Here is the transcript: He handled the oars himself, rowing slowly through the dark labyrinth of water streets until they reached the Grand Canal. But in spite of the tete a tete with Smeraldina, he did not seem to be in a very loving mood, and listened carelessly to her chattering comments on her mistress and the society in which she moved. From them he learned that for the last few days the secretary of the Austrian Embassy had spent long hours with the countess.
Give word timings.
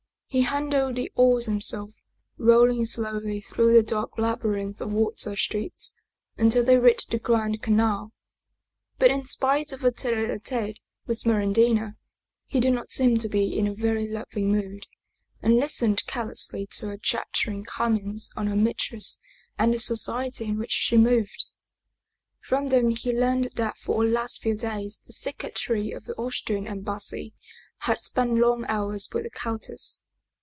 He 0.33 0.43
handled 0.43 0.95
the 0.95 1.11
oars 1.15 1.43
himself, 1.45 1.93
rowing 2.37 2.85
slowly 2.85 3.41
through 3.41 3.73
the 3.73 3.83
dark 3.83 4.17
labyrinth 4.17 4.79
of 4.79 4.93
water 4.93 5.35
streets 5.35 5.93
until 6.37 6.63
they 6.63 6.77
reached 6.77 7.09
the 7.09 7.19
Grand 7.19 7.61
Canal. 7.61 8.13
But 8.97 9.11
in 9.11 9.25
spite 9.25 9.73
of 9.73 9.81
the 9.81 9.91
tete 9.91 10.13
a 10.29 10.39
tete 10.39 10.79
with 11.05 11.17
Smeraldina, 11.17 11.97
he 12.45 12.61
did 12.61 12.71
not 12.71 12.91
seem 12.91 13.17
to 13.17 13.27
be 13.27 13.59
in 13.59 13.67
a 13.67 13.73
very 13.75 14.07
loving 14.09 14.49
mood, 14.53 14.87
and 15.41 15.57
listened 15.59 16.05
carelessly 16.05 16.65
to 16.77 16.87
her 16.87 16.97
chattering 16.97 17.65
comments 17.65 18.29
on 18.37 18.47
her 18.47 18.55
mistress 18.55 19.19
and 19.59 19.73
the 19.73 19.79
society 19.79 20.45
in 20.45 20.57
which 20.57 20.71
she 20.71 20.95
moved. 20.95 21.43
From 22.39 22.67
them 22.67 22.91
he 22.91 23.11
learned 23.11 23.49
that 23.55 23.77
for 23.79 24.05
the 24.05 24.11
last 24.11 24.41
few 24.41 24.55
days 24.55 24.97
the 24.97 25.11
secretary 25.11 25.91
of 25.91 26.05
the 26.05 26.15
Austrian 26.15 26.67
Embassy 26.67 27.33
had 27.79 27.97
spent 27.99 28.35
long 28.35 28.63
hours 28.69 29.09
with 29.11 29.23
the 29.25 29.29
countess. 29.29 30.01